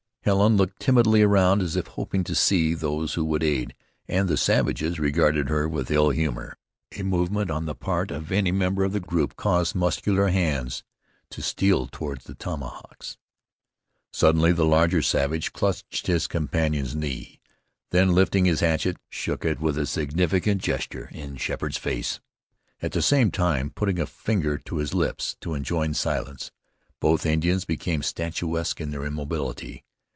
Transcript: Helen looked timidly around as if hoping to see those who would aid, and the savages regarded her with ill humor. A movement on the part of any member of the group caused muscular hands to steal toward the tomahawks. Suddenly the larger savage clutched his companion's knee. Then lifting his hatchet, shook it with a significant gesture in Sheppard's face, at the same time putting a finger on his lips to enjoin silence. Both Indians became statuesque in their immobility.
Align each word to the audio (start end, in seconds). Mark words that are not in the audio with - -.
Helen 0.23 0.55
looked 0.55 0.79
timidly 0.79 1.23
around 1.23 1.63
as 1.63 1.75
if 1.75 1.87
hoping 1.87 2.23
to 2.25 2.35
see 2.35 2.75
those 2.75 3.15
who 3.15 3.25
would 3.25 3.41
aid, 3.41 3.73
and 4.07 4.29
the 4.29 4.37
savages 4.37 4.99
regarded 4.99 5.49
her 5.49 5.67
with 5.67 5.89
ill 5.89 6.11
humor. 6.11 6.59
A 6.95 7.01
movement 7.01 7.49
on 7.49 7.65
the 7.65 7.73
part 7.73 8.11
of 8.11 8.31
any 8.31 8.51
member 8.51 8.83
of 8.83 8.93
the 8.93 8.99
group 8.99 9.35
caused 9.35 9.73
muscular 9.73 10.27
hands 10.27 10.83
to 11.31 11.41
steal 11.41 11.87
toward 11.87 12.21
the 12.21 12.35
tomahawks. 12.35 13.17
Suddenly 14.13 14.51
the 14.51 14.63
larger 14.63 15.01
savage 15.01 15.53
clutched 15.53 16.05
his 16.05 16.27
companion's 16.27 16.95
knee. 16.95 17.39
Then 17.89 18.13
lifting 18.13 18.45
his 18.45 18.59
hatchet, 18.59 18.97
shook 19.09 19.43
it 19.43 19.59
with 19.59 19.75
a 19.75 19.87
significant 19.87 20.61
gesture 20.61 21.09
in 21.11 21.35
Sheppard's 21.37 21.77
face, 21.79 22.19
at 22.79 22.91
the 22.91 23.01
same 23.01 23.31
time 23.31 23.71
putting 23.71 23.97
a 23.97 24.05
finger 24.05 24.61
on 24.71 24.77
his 24.79 24.93
lips 24.93 25.35
to 25.41 25.55
enjoin 25.55 25.95
silence. 25.95 26.51
Both 26.99 27.25
Indians 27.25 27.65
became 27.65 28.03
statuesque 28.03 28.79
in 28.79 28.91
their 28.91 29.03
immobility. 29.03 29.83